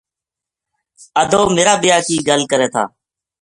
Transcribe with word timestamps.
ادو 1.21 1.41
میرا 1.55 1.73
بیاہ 1.81 2.01
کی 2.07 2.15
گَل 2.27 2.41
کرے 2.51 2.67
تھا 2.73 2.83